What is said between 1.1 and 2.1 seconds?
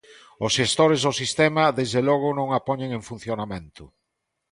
sistema desde